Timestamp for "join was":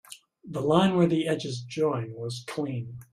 1.61-2.43